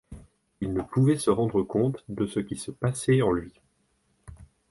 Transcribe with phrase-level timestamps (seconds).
[0.61, 3.53] Il ne pouvait se rendre compte de ce qui se passait en lui.